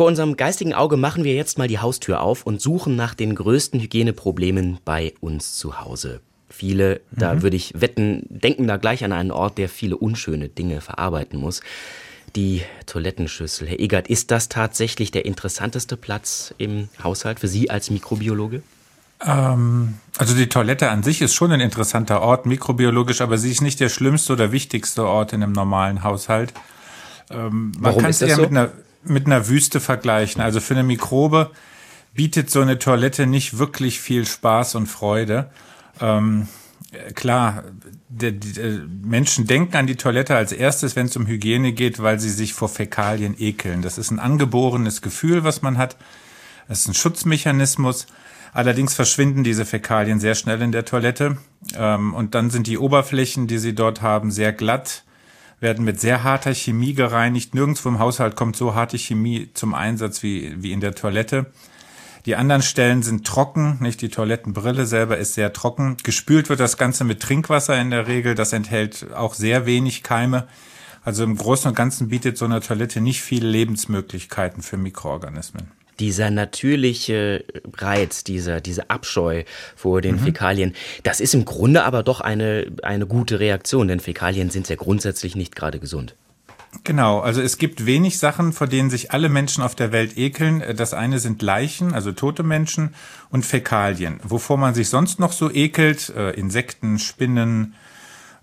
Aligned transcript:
Vor 0.00 0.06
unserem 0.06 0.38
geistigen 0.38 0.72
Auge 0.72 0.96
machen 0.96 1.24
wir 1.24 1.34
jetzt 1.34 1.58
mal 1.58 1.68
die 1.68 1.78
Haustür 1.78 2.22
auf 2.22 2.46
und 2.46 2.58
suchen 2.62 2.96
nach 2.96 3.12
den 3.12 3.34
größten 3.34 3.80
Hygieneproblemen 3.80 4.78
bei 4.82 5.12
uns 5.20 5.56
zu 5.56 5.82
Hause. 5.82 6.22
Viele, 6.48 7.02
mhm. 7.10 7.18
da 7.18 7.42
würde 7.42 7.58
ich 7.58 7.78
wetten, 7.78 8.24
denken 8.30 8.66
da 8.66 8.78
gleich 8.78 9.04
an 9.04 9.12
einen 9.12 9.30
Ort, 9.30 9.58
der 9.58 9.68
viele 9.68 9.98
unschöne 9.98 10.48
Dinge 10.48 10.80
verarbeiten 10.80 11.38
muss. 11.38 11.60
Die 12.34 12.62
Toilettenschüssel. 12.86 13.68
Herr 13.68 13.78
Egert, 13.78 14.08
ist 14.08 14.30
das 14.30 14.48
tatsächlich 14.48 15.10
der 15.10 15.26
interessanteste 15.26 15.98
Platz 15.98 16.54
im 16.56 16.88
Haushalt 17.04 17.38
für 17.38 17.48
Sie 17.48 17.68
als 17.68 17.90
Mikrobiologe? 17.90 18.62
Ähm, 19.22 19.98
also 20.16 20.34
die 20.34 20.48
Toilette 20.48 20.88
an 20.90 21.02
sich 21.02 21.20
ist 21.20 21.34
schon 21.34 21.52
ein 21.52 21.60
interessanter 21.60 22.22
Ort, 22.22 22.46
mikrobiologisch, 22.46 23.20
aber 23.20 23.36
sie 23.36 23.50
ist 23.50 23.60
nicht 23.60 23.80
der 23.80 23.90
schlimmste 23.90 24.32
oder 24.32 24.50
wichtigste 24.50 25.04
Ort 25.04 25.34
in 25.34 25.42
einem 25.42 25.52
normalen 25.52 26.02
Haushalt. 26.04 26.54
Ähm, 27.28 27.72
man 27.78 27.98
kann 27.98 28.08
es 28.08 28.22
eher 28.22 28.36
so? 28.36 28.42
mit, 28.42 28.52
einer, 28.52 28.70
mit 29.02 29.26
einer 29.26 29.48
Wüste 29.48 29.80
vergleichen. 29.80 30.40
Also 30.40 30.60
für 30.60 30.74
eine 30.74 30.82
Mikrobe 30.82 31.50
bietet 32.14 32.50
so 32.50 32.60
eine 32.60 32.78
Toilette 32.78 33.26
nicht 33.26 33.58
wirklich 33.58 34.00
viel 34.00 34.26
Spaß 34.26 34.74
und 34.74 34.86
Freude. 34.86 35.50
Ähm, 36.00 36.48
klar, 37.14 37.64
die, 38.08 38.38
die, 38.38 38.82
Menschen 39.02 39.46
denken 39.46 39.76
an 39.76 39.86
die 39.86 39.96
Toilette 39.96 40.36
als 40.36 40.52
erstes, 40.52 40.96
wenn 40.96 41.06
es 41.06 41.16
um 41.16 41.26
Hygiene 41.26 41.72
geht, 41.72 42.02
weil 42.02 42.18
sie 42.18 42.30
sich 42.30 42.54
vor 42.54 42.68
Fäkalien 42.68 43.34
ekeln. 43.38 43.82
Das 43.82 43.98
ist 43.98 44.10
ein 44.10 44.18
angeborenes 44.18 45.02
Gefühl, 45.02 45.44
was 45.44 45.62
man 45.62 45.78
hat. 45.78 45.96
Das 46.68 46.80
ist 46.80 46.88
ein 46.88 46.94
Schutzmechanismus. 46.94 48.06
Allerdings 48.52 48.94
verschwinden 48.94 49.44
diese 49.44 49.64
Fäkalien 49.64 50.18
sehr 50.18 50.34
schnell 50.34 50.60
in 50.62 50.72
der 50.72 50.84
Toilette. 50.84 51.38
Ähm, 51.74 52.14
und 52.14 52.34
dann 52.34 52.50
sind 52.50 52.66
die 52.66 52.78
Oberflächen, 52.78 53.46
die 53.46 53.58
sie 53.58 53.74
dort 53.74 54.02
haben, 54.02 54.30
sehr 54.30 54.52
glatt, 54.52 55.04
werden 55.60 55.84
mit 55.84 56.00
sehr 56.00 56.24
harter 56.24 56.54
Chemie 56.54 56.94
gereinigt. 56.94 57.54
Nirgendwo 57.54 57.88
im 57.88 57.98
Haushalt 57.98 58.34
kommt 58.34 58.56
so 58.56 58.74
harte 58.74 58.98
Chemie 58.98 59.50
zum 59.54 59.74
Einsatz 59.74 60.22
wie, 60.22 60.62
wie 60.62 60.72
in 60.72 60.80
der 60.80 60.94
Toilette. 60.94 61.46
Die 62.26 62.36
anderen 62.36 62.62
Stellen 62.62 63.02
sind 63.02 63.26
trocken, 63.26 63.78
nicht 63.80 64.02
die 64.02 64.10
Toilettenbrille 64.10 64.84
selber 64.86 65.16
ist 65.16 65.34
sehr 65.34 65.52
trocken. 65.52 65.96
Gespült 66.02 66.48
wird 66.48 66.60
das 66.60 66.76
Ganze 66.76 67.04
mit 67.04 67.20
Trinkwasser 67.20 67.80
in 67.80 67.90
der 67.90 68.08
Regel. 68.08 68.34
Das 68.34 68.52
enthält 68.52 69.12
auch 69.14 69.34
sehr 69.34 69.64
wenig 69.64 70.02
Keime. 70.02 70.46
Also 71.02 71.24
im 71.24 71.36
Großen 71.36 71.68
und 71.68 71.74
Ganzen 71.74 72.08
bietet 72.08 72.36
so 72.36 72.44
eine 72.44 72.60
Toilette 72.60 73.00
nicht 73.00 73.22
viele 73.22 73.48
Lebensmöglichkeiten 73.48 74.62
für 74.62 74.76
Mikroorganismen 74.76 75.79
dieser 76.00 76.30
natürliche 76.30 77.44
Reiz, 77.76 78.24
dieser, 78.24 78.60
diese 78.60 78.90
Abscheu 78.90 79.44
vor 79.76 80.00
den 80.00 80.16
mhm. 80.16 80.20
Fäkalien, 80.20 80.74
das 81.02 81.20
ist 81.20 81.34
im 81.34 81.44
Grunde 81.44 81.84
aber 81.84 82.02
doch 82.02 82.20
eine, 82.20 82.66
eine 82.82 83.06
gute 83.06 83.38
Reaktion, 83.38 83.88
denn 83.88 84.00
Fäkalien 84.00 84.50
sind 84.50 84.68
ja 84.68 84.76
grundsätzlich 84.76 85.36
nicht 85.36 85.54
gerade 85.54 85.78
gesund. 85.78 86.16
Genau, 86.84 87.18
also 87.18 87.42
es 87.42 87.58
gibt 87.58 87.84
wenig 87.84 88.18
Sachen, 88.18 88.52
vor 88.52 88.68
denen 88.68 88.90
sich 88.90 89.10
alle 89.10 89.28
Menschen 89.28 89.62
auf 89.62 89.74
der 89.74 89.90
Welt 89.90 90.16
ekeln. 90.16 90.62
Das 90.76 90.94
eine 90.94 91.18
sind 91.18 91.42
Leichen, 91.42 91.92
also 91.92 92.12
tote 92.12 92.44
Menschen 92.44 92.94
und 93.28 93.44
Fäkalien. 93.44 94.20
Wovor 94.22 94.56
man 94.56 94.74
sich 94.74 94.88
sonst 94.88 95.18
noch 95.18 95.32
so 95.32 95.50
ekelt, 95.50 96.10
äh, 96.16 96.30
Insekten, 96.30 97.00
Spinnen, 97.00 97.74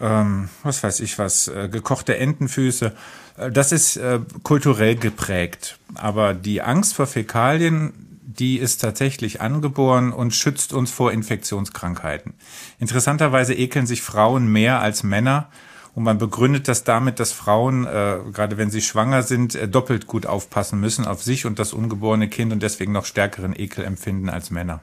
ähm, 0.00 0.48
was 0.62 0.82
weiß 0.82 1.00
ich 1.00 1.18
was, 1.18 1.48
äh, 1.48 1.68
gekochte 1.68 2.16
Entenfüße, 2.16 2.92
äh, 3.36 3.50
das 3.50 3.72
ist 3.72 3.96
äh, 3.96 4.20
kulturell 4.42 4.96
geprägt. 4.96 5.78
Aber 5.94 6.34
die 6.34 6.62
Angst 6.62 6.94
vor 6.94 7.06
Fäkalien, 7.06 7.92
die 8.22 8.58
ist 8.58 8.78
tatsächlich 8.78 9.40
angeboren 9.40 10.12
und 10.12 10.34
schützt 10.34 10.72
uns 10.72 10.90
vor 10.90 11.12
Infektionskrankheiten. 11.12 12.34
Interessanterweise 12.78 13.54
ekeln 13.54 13.86
sich 13.86 14.02
Frauen 14.02 14.50
mehr 14.50 14.80
als 14.80 15.02
Männer 15.02 15.48
und 15.94 16.02
man 16.02 16.18
begründet 16.18 16.66
das 16.66 16.82
damit, 16.82 17.20
dass 17.20 17.32
Frauen, 17.32 17.86
äh, 17.86 18.18
gerade 18.32 18.58
wenn 18.58 18.70
sie 18.70 18.82
schwanger 18.82 19.22
sind, 19.22 19.54
äh, 19.54 19.68
doppelt 19.68 20.08
gut 20.08 20.26
aufpassen 20.26 20.80
müssen 20.80 21.06
auf 21.06 21.22
sich 21.22 21.46
und 21.46 21.58
das 21.60 21.72
ungeborene 21.72 22.28
Kind 22.28 22.52
und 22.52 22.62
deswegen 22.62 22.92
noch 22.92 23.04
stärkeren 23.04 23.54
Ekel 23.56 23.84
empfinden 23.84 24.28
als 24.28 24.50
Männer. 24.50 24.80